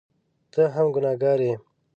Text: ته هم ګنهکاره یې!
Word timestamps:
ته 0.51 0.61
هم 0.75 0.87
ګنهکاره 0.95 1.45
یې! 1.49 1.55